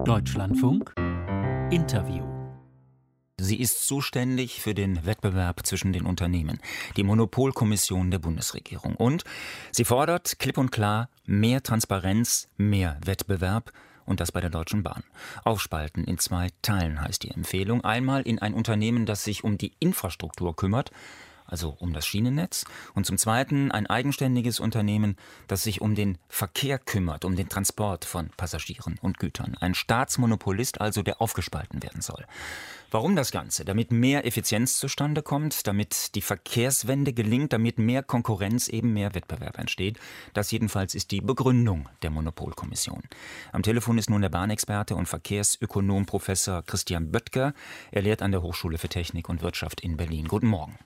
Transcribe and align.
Deutschlandfunk 0.00 0.92
Interview. 1.70 2.24
Sie 3.38 3.60
ist 3.60 3.86
zuständig 3.86 4.60
für 4.60 4.74
den 4.74 5.06
Wettbewerb 5.06 5.64
zwischen 5.64 5.92
den 5.92 6.06
Unternehmen, 6.06 6.58
die 6.96 7.04
Monopolkommission 7.04 8.10
der 8.10 8.18
Bundesregierung. 8.18 8.96
Und 8.96 9.22
sie 9.70 9.84
fordert 9.84 10.40
klipp 10.40 10.58
und 10.58 10.72
klar 10.72 11.08
mehr 11.24 11.62
Transparenz, 11.62 12.48
mehr 12.56 12.98
Wettbewerb 13.04 13.72
und 14.04 14.18
das 14.18 14.32
bei 14.32 14.40
der 14.40 14.50
Deutschen 14.50 14.82
Bahn. 14.82 15.04
Aufspalten 15.44 16.04
in 16.04 16.18
zwei 16.18 16.48
Teilen 16.62 17.00
heißt 17.00 17.22
die 17.22 17.30
Empfehlung. 17.30 17.84
Einmal 17.84 18.22
in 18.22 18.40
ein 18.40 18.54
Unternehmen, 18.54 19.06
das 19.06 19.22
sich 19.22 19.44
um 19.44 19.56
die 19.56 19.72
Infrastruktur 19.78 20.56
kümmert, 20.56 20.90
also 21.52 21.76
um 21.78 21.92
das 21.92 22.06
Schienennetz, 22.06 22.64
und 22.94 23.06
zum 23.06 23.18
Zweiten 23.18 23.70
ein 23.70 23.86
eigenständiges 23.86 24.58
Unternehmen, 24.58 25.16
das 25.46 25.62
sich 25.62 25.82
um 25.82 25.94
den 25.94 26.18
Verkehr 26.28 26.78
kümmert, 26.78 27.26
um 27.26 27.36
den 27.36 27.48
Transport 27.48 28.06
von 28.06 28.30
Passagieren 28.36 28.98
und 29.02 29.18
Gütern. 29.18 29.54
Ein 29.60 29.74
Staatsmonopolist 29.74 30.80
also, 30.80 31.02
der 31.02 31.20
aufgespalten 31.20 31.82
werden 31.82 32.00
soll. 32.00 32.24
Warum 32.90 33.16
das 33.16 33.30
Ganze? 33.30 33.64
Damit 33.64 33.90
mehr 33.90 34.26
Effizienz 34.26 34.78
zustande 34.78 35.22
kommt, 35.22 35.66
damit 35.66 36.14
die 36.14 36.20
Verkehrswende 36.20 37.14
gelingt, 37.14 37.52
damit 37.54 37.78
mehr 37.78 38.02
Konkurrenz, 38.02 38.68
eben 38.68 38.92
mehr 38.92 39.14
Wettbewerb 39.14 39.58
entsteht. 39.58 39.98
Das 40.34 40.50
jedenfalls 40.50 40.94
ist 40.94 41.10
die 41.10 41.22
Begründung 41.22 41.88
der 42.02 42.10
Monopolkommission. 42.10 43.02
Am 43.50 43.62
Telefon 43.62 43.96
ist 43.96 44.10
nun 44.10 44.20
der 44.20 44.28
Bahnexperte 44.28 44.94
und 44.94 45.06
Verkehrsökonom 45.06 46.04
Professor 46.04 46.62
Christian 46.62 47.10
Böttger. 47.10 47.54
Er 47.92 48.02
lehrt 48.02 48.20
an 48.20 48.30
der 48.30 48.42
Hochschule 48.42 48.76
für 48.76 48.90
Technik 48.90 49.30
und 49.30 49.40
Wirtschaft 49.40 49.80
in 49.80 49.96
Berlin. 49.96 50.28
Guten 50.28 50.48
Morgen. 50.48 50.78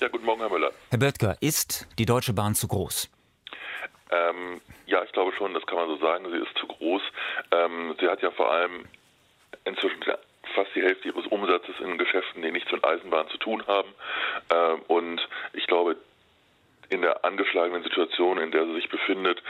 Ja, 0.00 0.08
guten 0.08 0.24
Morgen, 0.24 0.40
Herr 0.40 0.50
Müller. 0.50 0.72
Herr 0.90 0.98
Böttger, 0.98 1.36
ist 1.40 1.86
die 1.98 2.06
Deutsche 2.06 2.32
Bahn 2.32 2.54
zu 2.54 2.68
groß? 2.68 3.10
Ähm, 4.10 4.60
ja, 4.86 5.02
ich 5.04 5.12
glaube 5.12 5.32
schon, 5.36 5.54
das 5.54 5.64
kann 5.66 5.76
man 5.76 5.88
so 5.88 5.96
sagen. 5.98 6.30
Sie 6.30 6.38
ist 6.38 6.56
zu 6.58 6.66
groß. 6.66 7.02
Ähm, 7.50 7.94
sie 7.98 8.08
hat 8.08 8.22
ja 8.22 8.30
vor 8.30 8.50
allem 8.50 8.84
inzwischen 9.64 10.02
fast 10.54 10.74
die 10.74 10.82
Hälfte 10.82 11.08
ihres 11.08 11.26
Umsatzes 11.26 11.74
in 11.80 11.98
Geschäften, 11.98 12.42
die 12.42 12.50
nichts 12.50 12.70
mit 12.70 12.84
Eisenbahn 12.84 13.28
zu 13.28 13.38
tun 13.38 13.64
haben. 13.66 13.88
Ähm, 14.50 14.82
und 14.88 15.26
ich 15.52 15.66
glaube, 15.66 15.96
in 16.88 17.00
der 17.00 17.24
angeschlagenen 17.24 17.82
Situation, 17.82 18.38
in 18.38 18.50
der 18.50 18.66
sie 18.66 18.74
sich 18.74 18.88
befindet, 18.90 19.41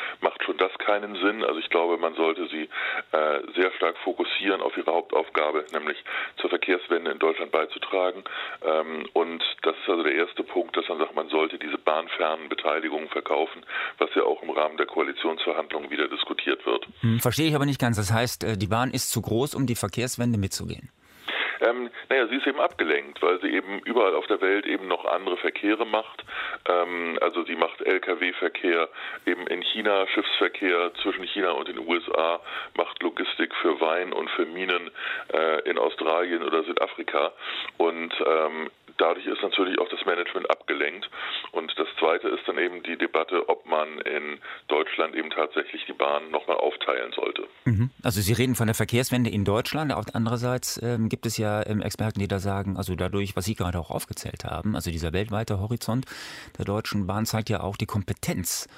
keinen 0.93 1.15
Sinn. 1.17 1.45
Also 1.45 1.59
ich 1.59 1.71
glaube, 1.71 1.97
man 1.99 2.15
sollte 2.15 2.47
sie 2.49 2.69
äh, 3.13 3.41
sehr 3.57 3.73
stark 3.77 3.97
fokussieren 4.05 4.61
auf 4.61 4.77
ihre 4.77 4.93
Hauptaufgabe, 4.93 5.65
nämlich 5.73 5.97
zur 6.37 6.51
Verkehrswende 6.51 7.11
in 7.11 7.19
Deutschland 7.19 7.51
beizutragen. 7.51 8.25
Ähm, 8.63 9.07
und 9.13 9.43
das 9.63 9.75
ist 9.77 9.89
also 9.89 10.03
der 10.03 10.15
erste 10.15 10.43
Punkt, 10.43 10.77
dass 10.77 10.89
man 10.89 10.99
sagt, 10.99 11.15
man 11.15 11.29
sollte 11.29 11.59
diese 11.59 11.79
bahnfernen 11.79 12.49
Beteiligungen 12.49 13.09
verkaufen, 13.09 13.65
was 13.99 14.11
ja 14.15 14.23
auch 14.23 14.43
im 14.43 14.51
Rahmen 14.51 14.77
der 14.77 14.87
Koalitionsverhandlungen 14.87 15.91
wieder 15.91 16.09
diskutiert 16.09 16.65
wird. 16.67 16.87
Hm, 17.01 17.21
verstehe 17.21 17.49
ich 17.49 17.55
aber 17.55 17.67
nicht 17.67 17.81
ganz. 17.81 17.97
Das 17.97 18.13
heißt, 18.13 18.45
äh, 18.45 18.57
die 18.57 18.67
Bahn 18.67 18.91
ist 18.91 19.11
zu 19.11 19.23
groß, 19.23 19.55
um 19.55 19.67
die 19.67 19.77
Verkehrswende 19.77 20.39
mitzugehen. 20.39 20.91
Ähm, 21.63 21.91
naja, 22.09 22.27
sie 22.29 22.37
ist 22.37 22.47
eben 22.47 22.61
abgelenkt, 22.61 23.23
weil 23.23 23.41
sie 23.41 23.49
eben 23.49 23.81
überall 23.81 24.15
auf 24.15 24.27
der 24.27 24.41
Welt 24.41 24.67
eben 24.67 24.89
noch 24.89 25.05
andere 25.05 25.37
Verkehre 25.37 25.87
macht. 25.87 26.25
Ähm, 26.69 27.19
also 27.21 27.45
sie 27.45 27.57
macht 27.57 27.81
Lkw-Verkehr 27.81 28.89
eben 29.27 29.47
in 29.47 29.63
China, 29.63 30.07
Schiffsverkehr 30.09 30.93
zwischen 31.03 31.25
China 31.25 31.53
und 31.53 31.69
den 31.69 31.79
USA, 31.79 32.41
macht 32.77 33.03
Logistik 33.03 33.55
für 33.57 33.81
Wein 33.81 34.13
und 34.13 34.29
für 34.31 34.47
Minen 34.47 34.91
äh, 35.33 35.61
in 35.69 35.79
Australien 35.79 36.43
oder 36.43 36.65
Südafrika. 36.65 37.33
Und 37.79 38.13
ähm, 38.27 38.71
dadurch 39.03 39.27
ist 39.27 39.43
natürlich 39.43 39.79
auch 39.81 39.89
das 39.89 40.05
Management 40.07 40.49
abgelenkt. 40.49 41.11
Und 41.51 41.73
das 41.77 41.89
Zweite 41.99 42.29
ist 42.29 42.47
dann 42.47 42.59
eben 42.59 42.83
die 42.83 42.97
Debatte, 42.97 43.49
ob 43.49 43.67
man 43.67 43.99
in 44.01 44.39
Deutschland 44.69 45.15
eben 45.17 45.31
tatsächlich 45.31 45.85
die 45.87 45.93
Bahn 45.93 46.31
nochmal 46.31 46.57
aufteilen 46.57 47.13
sollte. 47.13 47.47
Mhm. 47.65 47.91
Also 48.03 48.21
Sie 48.21 48.33
reden 48.33 48.55
von 48.55 48.69
der 48.69 48.75
Verkehrswende 48.75 49.31
in 49.31 49.45
Deutschland. 49.45 49.93
Andererseits 49.93 50.81
ähm, 50.83 51.09
gibt 51.09 51.27
es 51.27 51.37
ja 51.37 51.67
ähm, 51.67 51.83
Experten, 51.83 52.21
die 52.21 52.29
da 52.29 52.39
sagen, 52.39 52.77
also 52.77 52.95
dadurch, 52.95 53.35
was 53.35 53.45
Sie 53.45 53.57
gerade 53.57 53.79
auch 53.79 53.91
aufgezählt 53.91 54.45
haben, 54.45 54.77
also 54.77 54.91
dieser 54.91 55.13
weltweite 55.13 55.59
Horizont 55.59 56.07
der 56.57 56.65
Deutschen 56.65 57.07
Bahn 57.07 57.27
zeigt 57.27 57.51
ja 57.51 57.61
auch 57.61 57.77
die 57.77 57.87
Kompetenz 57.87 58.69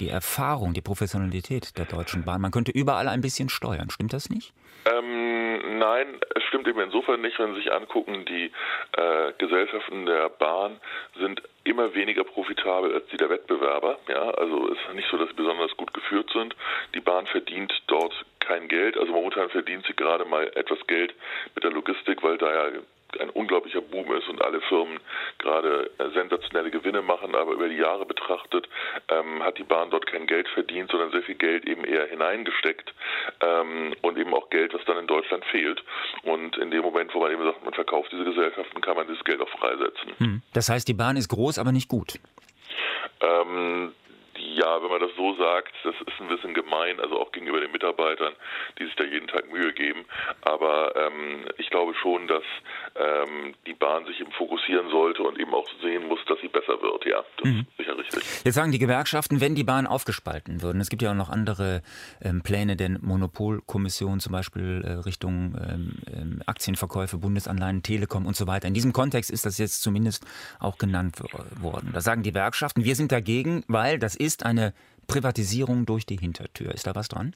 die 0.00 0.08
Erfahrung, 0.08 0.72
die 0.72 0.80
Professionalität 0.80 1.76
der 1.76 1.84
Deutschen 1.84 2.24
Bahn. 2.24 2.40
Man 2.40 2.50
könnte 2.50 2.72
überall 2.72 3.06
ein 3.06 3.20
bisschen 3.20 3.50
steuern. 3.50 3.90
Stimmt 3.90 4.14
das 4.14 4.30
nicht? 4.30 4.54
Ähm, 4.86 5.29
nein, 5.78 6.20
es 6.34 6.42
stimmt 6.44 6.68
eben 6.68 6.80
insofern 6.80 7.20
nicht, 7.20 7.38
wenn 7.38 7.54
Sie 7.54 7.60
sich 7.60 7.72
angucken, 7.72 8.24
die 8.24 8.52
äh, 8.96 9.32
Gesellschaften 9.38 10.06
der 10.06 10.28
Bahn 10.28 10.80
sind 11.18 11.42
immer 11.64 11.94
weniger 11.94 12.24
profitabel 12.24 12.94
als 12.94 13.06
die 13.08 13.16
der 13.16 13.30
Wettbewerber. 13.30 13.98
Ja, 14.08 14.30
also 14.30 14.72
es 14.72 14.78
ist 14.78 14.94
nicht 14.94 15.08
so, 15.10 15.16
dass 15.16 15.28
sie 15.28 15.34
besonders 15.34 15.76
gut 15.76 15.92
geführt 15.92 16.30
sind. 16.32 16.56
Die 16.94 17.00
Bahn 17.00 17.26
verdient 17.26 17.72
dort 17.86 18.14
kein 18.40 18.68
Geld. 18.68 18.96
Also 18.96 19.12
momentan 19.12 19.50
verdient 19.50 19.84
sie 19.86 19.94
gerade 19.94 20.24
mal 20.24 20.50
etwas 20.54 20.84
Geld 20.86 21.14
mit 21.54 21.64
der 21.64 21.70
Logistik, 21.70 22.22
weil 22.22 22.38
da 22.38 22.52
ja 22.52 22.80
ein 23.18 23.30
unglaublicher 23.30 23.80
Boom 23.80 24.12
ist 24.14 24.28
und 24.28 24.42
alle 24.42 24.60
Firmen 24.62 25.00
gerade 25.38 25.90
äh, 25.98 26.10
sensationelle 26.10 26.70
Gewinne 26.70 27.02
machen, 27.02 27.34
aber 27.34 27.52
über 27.52 27.68
die 27.68 27.76
Jahre 27.76 28.06
betrachtet 28.06 28.68
ähm, 29.08 29.42
hat 29.42 29.58
die 29.58 29.64
Bahn 29.64 29.90
dort 29.90 30.06
kein 30.06 30.26
Geld 30.26 30.48
verdient, 30.48 30.90
sondern 30.90 31.10
sehr 31.10 31.22
viel 31.22 31.34
Geld 31.34 31.66
eben 31.66 31.84
eher 31.84 32.06
hineingesteckt 32.06 32.92
ähm, 33.40 33.94
und 34.02 34.18
eben 34.18 34.34
auch 34.34 34.50
Geld, 34.50 34.74
was 34.74 34.84
dann 34.84 34.98
in 34.98 35.06
Deutschland 35.06 35.44
fehlt. 35.46 35.82
Und 36.22 36.56
in 36.58 36.70
dem 36.70 36.82
Moment, 36.82 37.14
wo 37.14 37.20
man 37.20 37.32
eben 37.32 37.44
sagt, 37.44 37.64
man 37.64 37.74
verkauft 37.74 38.12
diese 38.12 38.24
Gesellschaften, 38.24 38.80
kann 38.80 38.96
man 38.96 39.06
dieses 39.06 39.24
Geld 39.24 39.40
auch 39.40 39.48
freisetzen. 39.48 40.12
Hm. 40.18 40.42
Das 40.52 40.68
heißt, 40.68 40.86
die 40.86 40.94
Bahn 40.94 41.16
ist 41.16 41.28
groß, 41.28 41.58
aber 41.58 41.72
nicht 41.72 41.88
gut. 41.88 42.18
Ähm, 43.20 43.92
ja, 44.40 44.82
wenn 44.82 44.90
man 44.90 45.00
das 45.00 45.10
so 45.16 45.34
sagt, 45.34 45.72
das 45.84 45.94
ist 45.94 46.20
ein 46.20 46.28
bisschen 46.28 46.54
gemein, 46.54 47.00
also 47.00 47.20
auch 47.20 47.32
gegenüber 47.32 47.60
den 47.60 47.72
Mitarbeitern, 47.72 48.34
die 48.78 48.84
sich 48.84 48.94
da 48.96 49.04
jeden 49.04 49.28
Tag 49.28 49.50
Mühe 49.52 49.72
geben. 49.72 50.04
Aber 50.42 50.94
ähm, 50.96 51.44
ich 51.58 51.70
glaube 51.70 51.94
schon, 51.94 52.26
dass 52.26 52.42
ähm, 52.96 53.54
die 53.66 53.74
Bahn 53.74 54.06
sich 54.06 54.20
eben 54.20 54.32
fokussieren 54.32 54.88
sollte 54.90 55.22
und 55.22 55.38
eben 55.38 55.54
auch 55.54 55.68
sehen 55.82 56.08
muss, 56.08 56.20
dass 56.26 56.40
sie 56.40 56.48
besser 56.48 56.80
wird. 56.80 57.04
Ja, 57.06 57.22
das 57.36 57.44
mhm. 57.44 57.60
ist 57.60 57.76
sicher 57.76 57.98
richtig. 57.98 58.44
Jetzt 58.44 58.54
sagen 58.54 58.72
die 58.72 58.78
Gewerkschaften, 58.78 59.40
wenn 59.40 59.54
die 59.54 59.64
Bahn 59.64 59.86
aufgespalten 59.86 60.62
würden, 60.62 60.80
es 60.80 60.88
gibt 60.88 61.02
ja 61.02 61.10
auch 61.10 61.16
noch 61.16 61.28
andere 61.28 61.82
ähm, 62.22 62.42
Pläne 62.42 62.76
der 62.76 62.90
Monopolkommission, 63.00 64.20
zum 64.20 64.32
Beispiel 64.32 64.82
äh, 64.84 64.92
Richtung 65.04 65.54
ähm, 65.60 65.92
ähm, 66.12 66.42
Aktienverkäufe, 66.46 67.18
Bundesanleihen, 67.18 67.82
Telekom 67.82 68.26
und 68.26 68.36
so 68.36 68.46
weiter. 68.46 68.68
In 68.68 68.74
diesem 68.74 68.92
Kontext 68.92 69.30
ist 69.30 69.46
das 69.46 69.58
jetzt 69.58 69.82
zumindest 69.82 70.24
auch 70.58 70.78
genannt 70.78 71.18
worden. 71.60 71.90
Da 71.92 72.00
sagen 72.00 72.22
die 72.22 72.30
Gewerkschaften, 72.30 72.84
wir 72.84 72.94
sind 72.94 73.12
dagegen, 73.12 73.64
weil 73.68 73.98
das 73.98 74.16
ist 74.16 74.29
ist 74.30 74.46
eine 74.46 74.72
Privatisierung 75.08 75.86
durch 75.86 76.06
die 76.06 76.16
Hintertür. 76.16 76.72
Ist 76.72 76.86
da 76.86 76.94
was 76.94 77.08
dran? 77.08 77.34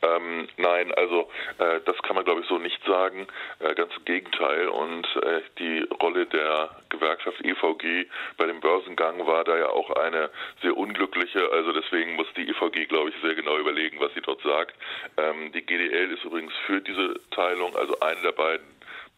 Ähm, 0.00 0.48
nein, 0.56 0.90
also 0.94 1.28
äh, 1.58 1.80
das 1.84 1.96
kann 2.02 2.16
man 2.16 2.24
glaube 2.24 2.40
ich 2.40 2.48
so 2.48 2.56
nicht 2.56 2.82
sagen. 2.86 3.26
Äh, 3.58 3.74
ganz 3.74 3.92
im 3.94 4.04
Gegenteil. 4.06 4.68
Und 4.68 5.06
äh, 5.16 5.42
die 5.58 5.86
Rolle 6.00 6.24
der 6.24 6.70
Gewerkschaft 6.88 7.44
EVG 7.44 8.06
bei 8.38 8.46
dem 8.46 8.60
Börsengang 8.60 9.26
war 9.26 9.44
da 9.44 9.58
ja 9.58 9.68
auch 9.68 9.90
eine 9.90 10.30
sehr 10.62 10.74
unglückliche. 10.74 11.46
Also 11.52 11.72
deswegen 11.72 12.16
muss 12.16 12.26
die 12.38 12.48
EVG 12.48 12.88
glaube 12.88 13.10
ich 13.10 13.16
sehr 13.22 13.34
genau 13.34 13.58
überlegen, 13.58 14.00
was 14.00 14.14
sie 14.14 14.22
dort 14.22 14.40
sagt. 14.40 14.74
Ähm, 15.18 15.52
die 15.52 15.60
GDL 15.60 16.10
ist 16.10 16.24
übrigens 16.24 16.54
für 16.66 16.80
diese 16.80 17.20
Teilung. 17.32 17.76
Also 17.76 18.00
eine 18.00 18.20
der 18.22 18.32
beiden 18.32 18.66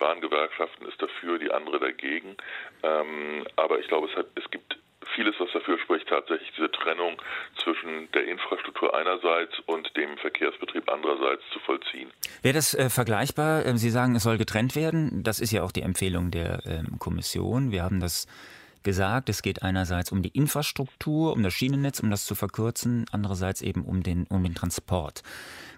Bahngewerkschaften 0.00 0.89
ist 0.89 1.00
dafür, 1.00 1.39
die 1.39 1.53
andere 1.53 1.78
dagegen. 1.78 2.37
Ähm, 2.83 3.47
aber 3.55 3.78
ich 3.78 3.87
glaube, 3.87 4.09
es, 4.09 4.16
hat, 4.16 4.27
es 4.34 4.50
gibt 4.50 4.75
vieles, 5.16 5.34
was 5.41 5.49
dafür 5.53 5.78
spricht, 5.78 6.06
tatsächlich 6.09 6.53
diese 6.56 6.71
Trennung 6.71 7.21
zwischen 7.65 8.09
der 8.12 8.28
Infrastruktur 8.28 8.94
einerseits 8.94 9.59
und 9.66 9.91
dem 9.97 10.16
Verkehrsbetrieb 10.19 10.88
andererseits 10.88 11.43
zu 11.53 11.59
vollziehen. 11.60 12.10
Wäre 12.43 12.54
das 12.54 12.75
äh, 12.75 12.91
vergleichbar? 12.91 13.66
Ähm, 13.66 13.78
Sie 13.78 13.91
sagen, 13.91 14.15
es 14.15 14.22
soll 14.22 14.38
getrennt 14.38 14.77
werden. 14.77 15.25
Das 15.25 15.41
ist 15.41 15.50
ja 15.50 15.65
auch 15.65 15.72
die 15.72 15.82
Empfehlung 15.82 16.31
der 16.31 16.60
ähm, 16.66 16.99
Kommission. 17.00 17.72
Wir 17.72 17.82
haben 17.82 17.99
das 17.99 18.27
gesagt, 18.84 19.28
es 19.28 19.43
geht 19.43 19.65
einerseits 19.65 20.12
um 20.12 20.22
die 20.22 20.28
Infrastruktur, 20.28 21.33
um 21.33 21.43
das 21.43 21.53
Schienennetz, 21.53 21.98
um 21.98 22.10
das 22.10 22.25
zu 22.25 22.37
verkürzen, 22.37 23.06
andererseits 23.10 23.60
eben 23.60 23.84
um 23.84 24.04
den, 24.04 24.27
um 24.28 24.44
den 24.44 24.54
Transport. 24.54 25.22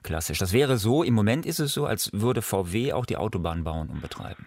Klassisch. 0.03 0.39
Das 0.39 0.53
wäre 0.53 0.77
so, 0.77 1.03
im 1.03 1.15
Moment 1.15 1.47
ist 1.47 1.59
es 1.59 1.73
so, 1.73 1.87
als 1.87 2.11
würde 2.13 2.43
VW 2.43 2.93
auch 2.93 3.07
die 3.07 3.17
Autobahn 3.17 3.65
bauen 3.65 3.89
und 3.89 4.03
betreiben. 4.03 4.47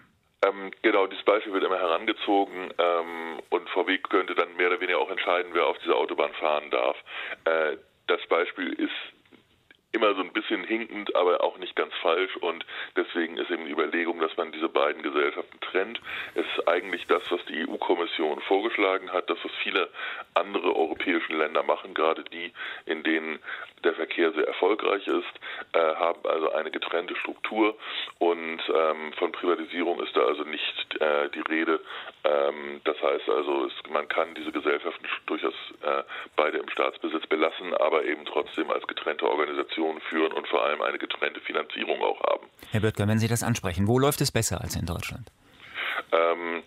Beispiel 1.24 1.52
wird 1.52 1.64
immer 1.64 1.78
herangezogen 1.78 2.72
ähm, 2.78 3.40
und 3.50 3.68
VW 3.70 3.98
könnte 3.98 4.34
dann 4.34 4.56
mehr 4.56 4.68
oder 4.68 4.80
weniger 4.80 4.98
auch 4.98 5.10
entscheiden, 5.10 5.52
wer 5.54 5.66
auf 5.66 5.78
dieser 5.78 5.96
Autobahn 5.96 6.32
fahren 6.34 6.70
darf. 6.70 6.96
Äh, 7.44 7.76
das 8.06 8.20
Beispiel 8.26 8.72
ist 8.72 8.90
immer 9.92 10.14
so 10.14 10.22
ein 10.22 10.32
bisschen 10.32 10.64
hinkend, 10.64 11.14
aber 11.14 11.44
auch 11.44 11.58
nicht 11.58 11.76
ganz 11.76 11.92
falsch 12.00 12.34
und 12.38 12.64
deswegen 12.96 13.36
ist 13.36 13.50
eben 13.50 13.66
die 13.66 13.70
Überlegung, 13.70 14.18
dass 14.20 14.36
man 14.36 14.50
diese 14.50 14.68
beiden 14.68 15.02
Gesellschaften 15.02 15.60
trennt. 15.60 16.00
Es 16.34 16.46
ist 16.56 16.66
eigentlich 16.66 17.06
das, 17.06 17.22
was 17.30 17.44
die 17.44 17.68
EU-Kommission 17.68 18.40
vorgeschlagen 18.40 19.12
hat, 19.12 19.28
das, 19.28 19.38
was 19.44 19.52
viele 19.62 19.90
andere 20.34 20.74
europäische 20.74 21.34
Länder 21.34 21.62
machen, 21.62 21.92
gerade 21.92 22.24
die, 22.24 22.52
in 22.86 23.02
denen 23.02 23.38
der 23.84 23.94
Verkehr 23.94 24.32
sehr 24.32 24.46
erfolgreich 24.46 25.06
ist, 25.06 25.32
getrennte 27.12 27.20
Struktur 27.20 27.76
und 28.18 28.60
ähm, 28.68 29.12
von 29.18 29.32
Privatisierung 29.32 30.00
ist 30.02 30.14
da 30.16 30.20
also 30.22 30.44
nicht 30.44 31.00
äh, 31.00 31.28
die 31.30 31.40
Rede. 31.40 31.80
Ähm, 32.24 32.80
das 32.84 32.96
heißt 33.02 33.28
also, 33.28 33.66
es, 33.66 33.72
man 33.90 34.08
kann 34.08 34.34
diese 34.34 34.52
Gesellschaften 34.52 35.06
durchaus 35.26 35.54
äh, 35.82 36.02
beide 36.36 36.58
im 36.58 36.68
Staatsbesitz 36.68 37.26
belassen, 37.26 37.74
aber 37.74 38.04
eben 38.04 38.24
trotzdem 38.24 38.70
als 38.70 38.86
getrennte 38.86 39.28
Organisationen 39.28 40.00
führen 40.02 40.32
und 40.32 40.46
vor 40.48 40.64
allem 40.64 40.82
eine 40.82 40.98
getrennte 40.98 41.40
Finanzierung 41.40 42.02
auch 42.02 42.20
haben. 42.22 42.46
Herr 42.70 42.80
Böttger, 42.80 43.08
wenn 43.08 43.18
Sie 43.18 43.28
das 43.28 43.42
ansprechen, 43.42 43.88
wo 43.88 43.98
läuft 43.98 44.20
es 44.20 44.32
besser 44.32 44.60
als 44.60 44.76
in 44.76 44.86
Deutschland? 44.86 45.28
Ähm, 46.12 46.62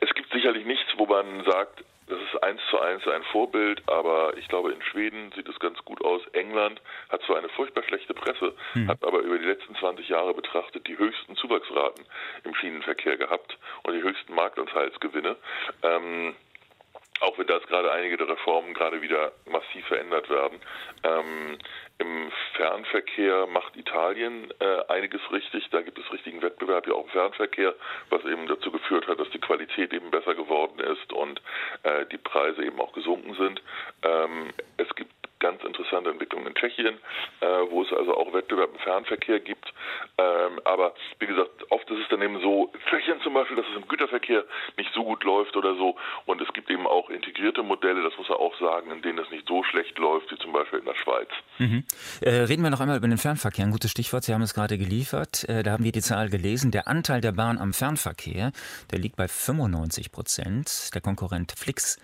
es 0.00 0.12
gibt 0.14 0.32
sicherlich 0.32 0.66
nichts, 0.66 0.92
wo 0.96 1.06
man 1.06 1.44
sagt, 1.44 1.84
das 2.06 2.20
ist 2.20 2.42
eins 2.42 2.60
zu 2.70 2.78
eins 2.78 3.06
ein 3.06 3.22
Vorbild, 3.24 3.82
aber 3.88 4.36
ich 4.36 4.48
glaube, 4.48 4.72
in 4.72 4.82
Schweden 4.82 5.32
sieht 5.34 5.48
es 5.48 5.58
ganz 5.58 5.78
gut 5.84 6.04
aus. 6.04 6.22
England 6.32 6.80
hat 7.08 7.22
zwar 7.22 7.38
eine 7.38 7.48
furchtbar 7.48 7.82
schlechte 7.84 8.14
Presse, 8.14 8.54
hm. 8.72 8.88
hat 8.88 9.02
aber 9.04 9.20
über 9.20 9.38
die 9.38 9.46
letzten 9.46 9.74
20 9.76 10.08
Jahre 10.08 10.34
betrachtet 10.34 10.86
die 10.86 10.98
höchsten 10.98 11.36
Zuwachsraten 11.36 12.04
im 12.44 12.54
Schienenverkehr 12.54 13.16
gehabt 13.16 13.58
und 13.84 13.94
die 13.94 14.02
höchsten 14.02 14.34
Marktanteilsgewinne. 14.34 15.36
Ähm, 15.82 16.34
auch 17.24 17.38
wenn 17.38 17.46
da 17.46 17.58
gerade 17.58 17.90
einige 17.92 18.16
der 18.16 18.28
Reformen 18.28 18.74
gerade 18.74 19.00
wieder 19.02 19.32
massiv 19.46 19.86
verändert 19.86 20.28
werden. 20.28 20.60
Ähm, 21.02 21.58
Im 21.98 22.32
Fernverkehr 22.54 23.46
macht 23.46 23.76
Italien 23.76 24.52
äh, 24.60 24.92
einiges 24.92 25.20
richtig. 25.32 25.68
Da 25.70 25.82
gibt 25.82 25.98
es 25.98 26.12
richtigen 26.12 26.42
Wettbewerb 26.42 26.86
ja 26.86 26.94
auch 26.94 27.04
im 27.04 27.10
Fernverkehr, 27.10 27.74
was 28.10 28.24
eben 28.24 28.46
dazu 28.46 28.70
geführt 28.70 29.06
hat, 29.06 29.18
dass 29.20 29.30
die 29.30 29.40
Qualität 29.40 29.92
eben 29.92 30.10
besser 30.10 30.34
geworden 30.34 30.80
ist 30.80 31.12
und 31.12 31.40
äh, 31.82 32.06
die 32.06 32.18
Preise 32.18 32.64
eben 32.64 32.80
auch 32.80 32.92
gesunken 32.92 33.34
sind. 33.34 33.62
Ähm, 34.02 34.52
es 34.76 34.92
gibt 34.94 35.13
ganz 35.44 35.62
interessante 35.62 36.08
Entwicklung 36.08 36.46
in 36.46 36.54
Tschechien, 36.54 36.96
äh, 37.40 37.46
wo 37.68 37.82
es 37.82 37.92
also 37.92 38.16
auch 38.16 38.32
Wettbewerb 38.32 38.70
im 38.72 38.80
Fernverkehr 38.80 39.40
gibt. 39.40 39.66
Ähm, 40.16 40.58
aber 40.64 40.94
wie 41.18 41.26
gesagt, 41.26 41.70
oft 41.70 41.90
ist 41.90 42.00
es 42.00 42.08
dann 42.08 42.22
eben 42.22 42.40
so, 42.40 42.72
Tschechien 42.88 43.20
zum 43.20 43.34
Beispiel, 43.34 43.56
dass 43.56 43.66
es 43.70 43.76
im 43.76 43.86
Güterverkehr 43.86 44.44
nicht 44.78 44.90
so 44.94 45.04
gut 45.04 45.22
läuft 45.22 45.54
oder 45.54 45.74
so. 45.74 45.96
Und 46.24 46.40
es 46.40 46.50
gibt 46.54 46.70
eben 46.70 46.86
auch 46.86 47.10
integrierte 47.10 47.62
Modelle, 47.62 48.02
das 48.02 48.16
muss 48.16 48.30
man 48.30 48.38
auch 48.38 48.58
sagen, 48.58 48.90
in 48.90 49.02
denen 49.02 49.18
es 49.18 49.30
nicht 49.30 49.46
so 49.46 49.62
schlecht 49.64 49.98
läuft, 49.98 50.32
wie 50.32 50.38
zum 50.38 50.52
Beispiel 50.52 50.78
in 50.78 50.86
der 50.86 50.94
Schweiz. 50.94 51.28
Mhm. 51.58 51.84
Äh, 52.22 52.30
reden 52.48 52.62
wir 52.62 52.70
noch 52.70 52.80
einmal 52.80 52.96
über 52.96 53.08
den 53.08 53.18
Fernverkehr. 53.18 53.66
Ein 53.66 53.70
gutes 53.70 53.90
Stichwort, 53.90 54.24
Sie 54.24 54.32
haben 54.32 54.40
es 54.40 54.54
gerade 54.54 54.78
geliefert. 54.78 55.46
Äh, 55.46 55.62
da 55.62 55.72
haben 55.72 55.84
wir 55.84 55.92
die 55.92 56.00
Zahl 56.00 56.30
gelesen. 56.30 56.70
Der 56.70 56.88
Anteil 56.88 57.20
der 57.20 57.32
Bahn 57.32 57.58
am 57.58 57.74
Fernverkehr, 57.74 58.52
der 58.90 58.98
liegt 58.98 59.16
bei 59.16 59.28
95 59.28 60.10
Prozent. 60.10 60.94
Der 60.94 61.02
Konkurrent 61.02 61.52
Flix 61.52 61.98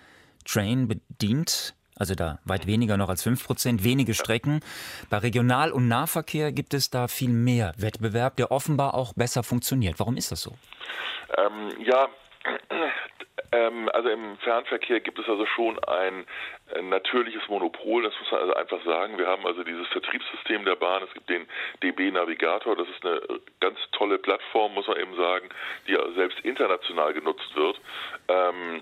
Train 0.45 0.87
bedient 0.87 1.73
also 2.01 2.15
da 2.15 2.39
weit 2.45 2.65
weniger 2.65 2.97
noch 2.97 3.09
als 3.09 3.21
5 3.21 3.45
Prozent, 3.45 3.83
wenige 3.83 4.15
Strecken. 4.15 4.61
Bei 5.11 5.19
Regional- 5.19 5.71
und 5.71 5.87
Nahverkehr 5.87 6.51
gibt 6.51 6.73
es 6.73 6.89
da 6.89 7.07
viel 7.07 7.29
mehr 7.29 7.73
Wettbewerb, 7.77 8.37
der 8.37 8.51
offenbar 8.51 8.95
auch 8.95 9.13
besser 9.13 9.43
funktioniert. 9.43 9.99
Warum 9.99 10.17
ist 10.17 10.31
das 10.31 10.41
so? 10.41 10.55
Ähm, 11.37 11.69
ja, 11.85 12.09
ähm, 13.51 13.87
also 13.93 14.09
im 14.09 14.35
Fernverkehr 14.39 14.99
gibt 14.99 15.19
es 15.19 15.29
also 15.29 15.45
schon 15.45 15.77
ein, 15.83 16.25
ein 16.75 16.89
natürliches 16.89 17.47
Monopol, 17.47 18.01
das 18.01 18.13
muss 18.19 18.31
man 18.31 18.41
also 18.41 18.55
einfach 18.55 18.83
sagen. 18.83 19.19
Wir 19.19 19.27
haben 19.27 19.45
also 19.45 19.63
dieses 19.63 19.87
Vertriebssystem 19.89 20.65
der 20.65 20.77
Bahn, 20.77 21.03
es 21.03 21.13
gibt 21.13 21.29
den 21.29 21.45
DB 21.83 22.09
Navigator, 22.09 22.75
das 22.75 22.87
ist 22.89 23.05
eine 23.05 23.21
ganz 23.59 23.77
tolle 23.91 24.17
Plattform, 24.17 24.73
muss 24.73 24.87
man 24.87 24.97
eben 24.97 25.15
sagen, 25.15 25.49
die 25.87 25.95
selbst 26.15 26.39
international 26.39 27.13
genutzt 27.13 27.55
wird. 27.55 27.79
Ähm, 28.27 28.81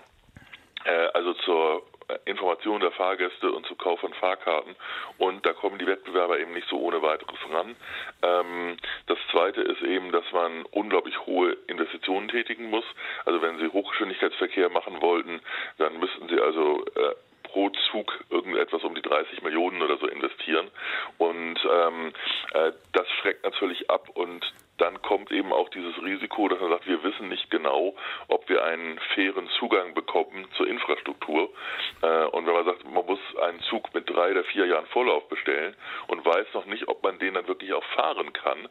äh, 0.86 1.08
also 1.14 1.34
zur 1.34 1.84
Information 2.26 2.82
der 2.82 2.92
Fahrgäste 2.92 3.52
und 3.52 3.66
zum 3.66 3.78
Kauf 3.78 4.00
von 4.00 4.14
Fahrkarten. 4.14 4.76
Und 5.18 5.46
da 5.46 5.54
kommen 5.54 5.78
die 5.80 5.88
Wettbewerber 5.88 6.40
eben 6.40 6.54
nicht 6.54 6.68
so 6.70 6.80
ohne 6.80 7.02
weiteres 7.02 7.40
ran. 7.52 7.76
Ähm, 8.22 8.78
das 9.08 9.18
Zweite 9.32 9.62
ist 9.62 9.82
eben, 9.82 10.12
dass 10.12 10.26
man 10.32 10.66
unglaublich 10.72 11.18
hohe 11.26 11.58
Investitionen 11.68 12.28
tätigen 12.28 12.70
muss. 12.70 12.86
Also 13.26 13.42
wenn 13.42 13.58
Sie 13.60 13.68
Hochgeschwindigkeitsverkehr 13.68 14.70
machen 14.70 15.02
wollten, 15.02 15.42
dann 15.78 16.00
müssten 16.00 16.28
Sie 16.30 16.40
also 16.40 16.86
äh, 16.96 17.16
pro 17.44 17.70
Zug 17.92 18.24
irgendetwas 18.30 18.84
um 18.84 18.96
die 18.96 19.02
30 19.02 19.42
Millionen 19.42 19.82
oder 19.82 19.98
so 19.98 20.08
investieren. 20.08 20.70
Und 21.18 21.60
ähm, 21.66 22.14
äh, 22.54 22.72
das 22.94 23.08
schreckt 23.22 23.44
natürlich 23.44 23.90
ab 23.90 24.10
und 24.14 24.46
dann 24.78 25.02
kommt 25.02 25.32
eben 25.32 25.52
auch 25.52 25.70
dieses 25.70 26.02
Risiko, 26.02 26.48
dass 26.48 26.60
man 26.60 26.70
sagt, 26.70 26.88
wir 26.88 27.04
wissen 27.04 27.28
nicht 27.28 27.52
genau, 27.52 27.96
ob 28.28 28.48
wir 28.48 28.64
einen 28.64 28.98
fairen 29.14 29.50
Zugang 29.60 29.94
bekommen 29.94 30.48
zur 30.56 30.68
Infrastruktur. 30.68 31.50
Äh, 32.02 32.26
und 32.26 32.46
wenn 32.48 32.54
man 32.54 32.66
sagt, 32.66 32.86
man 32.86 33.06
muss 33.06 33.20
einen 33.40 33.60
Zug 33.62 33.94
mit 33.94 34.10
drei 34.10 34.32
oder 34.32 34.44
vier 34.44 34.66
Jahren 34.66 34.86
Vorlauf 34.88 35.28
bestellen 35.30 35.76
und 36.08 36.26
weiß 36.26 36.48
noch 36.54 36.66
nicht, 36.66 36.88
ob 36.88 37.04
man 37.04 37.20
den 37.20 37.34
dann 37.34 37.48
wirklich 37.48 37.74
auch 37.74 37.84
fahren 37.96 38.34
kann, 38.34 38.68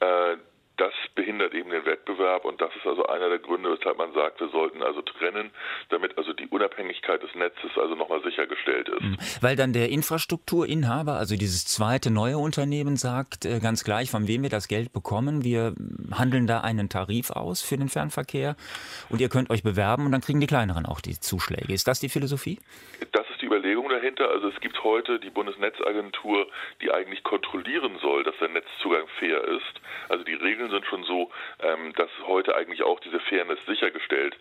äh, 0.00 0.36
das 0.82 0.92
behindert 1.14 1.54
eben 1.54 1.70
den 1.70 1.84
Wettbewerb 1.84 2.44
und 2.44 2.60
das 2.60 2.74
ist 2.74 2.86
also 2.86 3.06
einer 3.06 3.28
der 3.28 3.38
Gründe, 3.38 3.70
weshalb 3.70 3.98
man 3.98 4.12
sagt, 4.14 4.40
wir 4.40 4.48
sollten 4.48 4.82
also 4.82 5.02
trennen, 5.02 5.50
damit 5.90 6.16
also 6.16 6.32
die 6.32 6.46
Unabhängigkeit 6.48 7.22
des 7.22 7.34
Netzes 7.34 7.70
also 7.76 7.94
nochmal 7.94 8.22
sichergestellt 8.22 8.88
ist. 8.88 9.02
Mhm. 9.02 9.16
Weil 9.40 9.54
dann 9.54 9.72
der 9.72 9.90
Infrastrukturinhaber, 9.90 11.14
also 11.14 11.36
dieses 11.36 11.66
zweite 11.66 12.10
neue 12.10 12.38
Unternehmen 12.38 12.96
sagt, 12.96 13.44
äh, 13.44 13.60
ganz 13.60 13.84
gleich, 13.84 14.10
von 14.10 14.26
wem 14.28 14.42
wir 14.42 14.50
das 14.50 14.66
Geld 14.66 14.92
bekommen, 14.92 15.44
wir 15.44 15.74
handeln 16.10 16.46
da 16.46 16.62
einen 16.62 16.88
Tarif 16.88 17.30
aus 17.30 17.62
für 17.62 17.76
den 17.76 17.88
Fernverkehr 17.88 18.56
und 19.10 19.20
ihr 19.20 19.28
könnt 19.28 19.50
euch 19.50 19.62
bewerben 19.62 20.06
und 20.06 20.12
dann 20.12 20.22
kriegen 20.22 20.40
die 20.40 20.46
kleineren 20.46 20.86
auch 20.86 21.00
die 21.00 21.20
Zuschläge. 21.20 21.72
Ist 21.72 21.86
das 21.86 22.00
die 22.00 22.08
Philosophie? 22.08 22.58
Das 23.12 23.21
dahinter. 24.22 24.30
Also 24.30 24.48
es 24.48 24.60
gibt 24.60 24.82
heute 24.84 25.18
die 25.18 25.30
Bundesnetzagentur, 25.30 26.46
die 26.80 26.90
eigentlich 26.90 27.22
kontrollieren 27.22 27.98
soll, 28.00 28.24
dass 28.24 28.36
der 28.38 28.48
Netzzugang 28.48 29.06
fair 29.18 29.42
ist. 29.44 29.80
Also 30.08 30.24
die 30.24 30.34
Regeln 30.34 30.70
sind 30.70 30.86
schon 30.86 31.04
so, 31.04 31.30
ähm, 31.60 31.92
dass 31.94 32.10
heute 32.26 32.54
eigentlich 32.54 32.82
auch 32.82 33.00
diese 33.00 33.20
Fairness 33.20 33.58
sichergestellt 33.66 34.36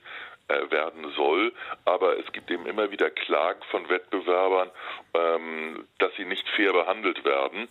äh, 0.47 0.71
werden 0.71 1.11
soll. 1.15 1.53
Aber 1.85 2.17
es 2.19 2.31
gibt 2.31 2.51
eben 2.51 2.65
immer 2.65 2.91
wieder 2.91 3.09
Klagen 3.09 3.61
von 3.69 3.89
Wettbewerbern, 3.89 4.69
ähm, 5.13 5.87
dass 5.99 6.13
sie 6.15 6.25
nicht 6.25 6.47
fair 6.49 6.73
behandelt 6.73 7.23
werden. 7.25 7.67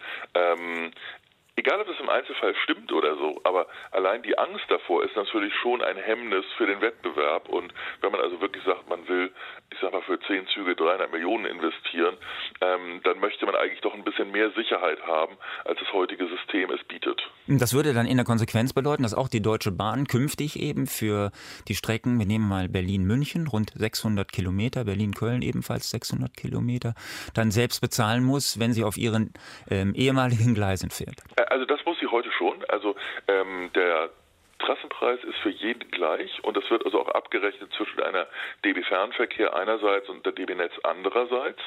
Egal 1.61 1.79
ob 1.79 1.89
das 1.89 2.01
im 2.01 2.09
Einzelfall 2.09 2.55
stimmt 2.65 2.91
oder 2.91 3.17
so, 3.17 3.39
aber 3.45 3.67
allein 3.91 4.23
die 4.23 4.39
Angst 4.39 4.65
davor 4.71 5.05
ist 5.05 5.15
natürlich 5.15 5.53
schon 5.57 5.83
ein 5.83 5.99
Hemmnis 5.99 6.47
für 6.57 6.65
den 6.65 6.81
Wettbewerb. 6.81 7.51
Und 7.51 7.75
wenn 8.01 8.11
man 8.11 8.23
also 8.23 8.41
wirklich 8.41 8.65
sagt, 8.65 8.89
man 8.89 9.07
will, 9.09 9.31
ich 9.71 9.79
sag 9.79 9.93
mal, 9.93 10.01
für 10.01 10.19
zehn 10.21 10.47
Züge 10.55 10.75
300 10.75 11.13
Millionen 11.13 11.45
investieren, 11.45 12.17
ähm, 12.63 13.03
dann 13.05 13.21
möchte 13.21 13.45
man 13.45 13.57
eigentlich 13.57 13.83
doch 13.83 13.93
ein 13.93 14.05
bisschen 14.05 14.31
mehr 14.31 14.51
Sicherheit 14.53 15.07
haben, 15.07 15.37
als 15.67 15.79
das 15.79 15.93
heutige 15.93 16.27
System 16.29 16.71
es 16.71 16.83
bietet. 16.85 17.21
Das 17.47 17.75
würde 17.75 17.93
dann 17.93 18.07
in 18.07 18.17
der 18.17 18.25
Konsequenz 18.25 18.73
bedeuten, 18.73 19.03
dass 19.03 19.13
auch 19.13 19.29
die 19.29 19.43
Deutsche 19.43 19.71
Bahn 19.71 20.07
künftig 20.07 20.59
eben 20.59 20.87
für 20.87 21.31
die 21.69 21.75
Strecken, 21.75 22.19
wir 22.19 22.25
nehmen 22.25 22.49
mal 22.49 22.71
Berlin-München, 22.71 23.47
rund 23.47 23.73
600 23.75 24.33
Kilometer, 24.33 24.85
Berlin-Köln 24.85 25.43
ebenfalls 25.43 25.91
600 25.91 26.35
Kilometer, 26.35 26.95
dann 27.35 27.51
selbst 27.51 27.83
bezahlen 27.83 28.25
muss, 28.25 28.59
wenn 28.59 28.73
sie 28.73 28.83
auf 28.83 28.97
ihren 28.97 29.35
ähm, 29.69 29.95
ehemaligen 29.95 30.55
Gleisen 30.55 30.89
fährt. 30.89 31.19
Also 31.51 31.65
das 31.67 31.85
muss 31.85 31.99
sie 31.99 32.07
heute 32.07 32.31
schon. 32.31 32.65
Also 32.69 32.95
ähm, 33.29 33.71
der 33.75 34.11
Trassenpreis 34.61 35.23
ist 35.25 35.39
für 35.39 35.51
jeden 35.51 35.91
gleich 35.91 36.43
und 36.45 36.57
das 36.57 36.69
wird 36.71 36.85
also 36.85 37.01
auch 37.01 37.09
abgerechnet 37.09 37.73
zwischen 37.75 38.01
einer 38.03 38.27
DB 38.65 38.83
Fernverkehr 38.83 39.55
einerseits 39.55 40.09
und 40.09 40.25
der 40.25 40.33
DB 40.33 40.55
Netz 40.55 40.73
andererseits. 40.83 41.61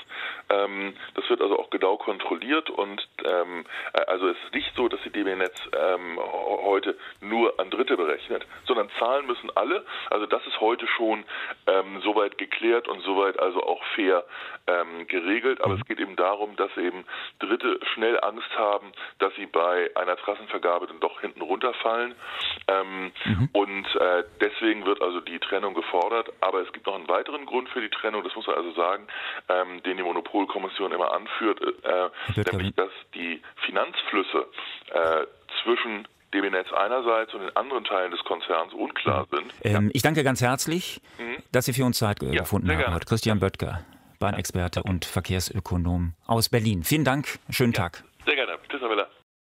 Ähm, 0.49 0.95
das 1.15 1.29
wird 1.29 1.41
also 1.41 1.59
auch 1.59 1.69
genau 1.69 1.97
kontrolliert 1.97 2.69
und 2.69 3.07
ähm, 3.25 3.65
äh, 3.93 4.01
also 4.05 4.29
es 4.29 4.37
ist 4.45 4.53
nicht 4.53 4.75
so, 4.75 4.87
dass 4.87 5.01
die 5.01 5.09
DB 5.09 5.35
Netz 5.35 5.55
ähm, 5.77 6.19
heute 6.19 6.97
nur 7.21 7.59
an 7.59 7.69
Dritte 7.69 7.97
berechnet, 7.97 8.45
sondern 8.65 8.89
zahlen 8.99 9.25
müssen 9.25 9.49
alle. 9.55 9.85
Also 10.09 10.25
das 10.25 10.45
ist 10.47 10.59
heute 10.61 10.87
schon 10.87 11.23
ähm, 11.67 12.01
soweit 12.03 12.37
geklärt 12.37 12.87
und 12.87 13.01
soweit 13.01 13.39
also 13.39 13.63
auch 13.63 13.83
fair 13.95 14.23
ähm, 14.67 15.07
geregelt. 15.07 15.61
Aber 15.61 15.75
es 15.75 15.85
geht 15.85 15.99
eben 15.99 16.15
darum, 16.15 16.55
dass 16.55 16.75
eben 16.77 17.05
Dritte 17.39 17.79
schnell 17.93 18.19
Angst 18.21 18.49
haben, 18.57 18.91
dass 19.19 19.33
sie 19.35 19.45
bei 19.45 19.89
einer 19.95 20.15
Trassenvergabe 20.15 20.87
dann 20.87 20.99
doch 20.99 21.21
hinten 21.21 21.41
runterfallen. 21.41 22.15
Ähm, 22.67 22.82
mhm. 23.25 23.49
Und 23.53 23.85
äh, 23.95 24.23
deswegen 24.41 24.85
wird 24.85 25.01
also 25.01 25.19
die 25.19 25.39
Trennung 25.39 25.73
gefordert. 25.73 26.29
Aber 26.41 26.61
es 26.61 26.71
gibt 26.73 26.85
noch 26.85 26.95
einen 26.95 27.07
weiteren 27.07 27.45
Grund 27.45 27.69
für 27.69 27.81
die 27.81 27.89
Trennung, 27.89 28.23
das 28.23 28.35
muss 28.35 28.47
man 28.47 28.55
also 28.55 28.71
sagen, 28.73 29.07
ähm, 29.49 29.81
den 29.83 29.97
die 29.97 30.03
Monopolkommission 30.03 30.91
immer 30.91 31.13
anführt, 31.13 31.61
äh, 31.61 32.09
nämlich 32.51 32.75
dass 32.75 32.91
die 33.13 33.41
Finanzflüsse 33.65 34.47
äh, 34.91 35.25
zwischen 35.63 36.07
DB 36.33 36.49
Netz 36.49 36.67
einerseits 36.73 37.33
und 37.33 37.41
den 37.41 37.55
anderen 37.55 37.83
Teilen 37.83 38.11
des 38.11 38.23
Konzerns 38.23 38.73
unklar 38.73 39.27
sind. 39.31 39.53
Ähm, 39.63 39.85
ja. 39.85 39.91
Ich 39.93 40.01
danke 40.01 40.23
ganz 40.23 40.41
herzlich, 40.41 41.01
mhm. 41.19 41.43
dass 41.51 41.65
Sie 41.65 41.73
für 41.73 41.85
uns 41.85 41.97
Zeit 41.97 42.21
ja, 42.21 42.31
gefunden 42.31 42.75
haben. 42.75 42.99
Christian 43.01 43.39
Böttger, 43.39 43.83
Bahnexperte 44.19 44.81
ja. 44.83 44.89
und 44.89 45.05
Verkehrsökonom 45.05 46.13
aus 46.25 46.49
Berlin. 46.49 46.83
Vielen 46.83 47.05
Dank, 47.05 47.39
schönen 47.49 47.73
Tag. 47.73 48.03